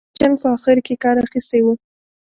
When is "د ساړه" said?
0.03-0.13